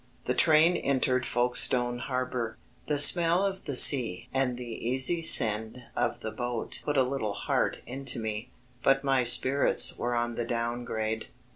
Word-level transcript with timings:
The 0.25 0.33
train 0.33 0.75
entered 0.77 1.27
Folkestone 1.27 1.99
Harbour. 1.99 2.57
The 2.87 2.97
smell 2.97 3.45
of 3.45 3.65
the 3.65 3.75
sea 3.75 4.29
and 4.33 4.57
the 4.57 4.89
easy 4.89 5.21
send 5.21 5.83
of 5.95 6.21
the 6.21 6.31
boat 6.31 6.81
put 6.83 6.97
a 6.97 7.03
little 7.03 7.33
heart 7.33 7.83
into 7.85 8.17
me, 8.19 8.49
but 8.81 9.03
my 9.03 9.21
spirits 9.23 9.95
were 9.95 10.15
on 10.15 10.33
the 10.33 10.45
down 10.45 10.85
grade. 10.85 11.27